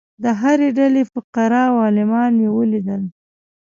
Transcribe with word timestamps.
د 0.23 0.25
هرې 0.41 0.69
ډلې 0.77 1.01
فقراء 1.13 1.67
او 1.71 1.75
عالمان 1.85 2.31
مې 2.39 2.49
ولیدل. 2.57 3.01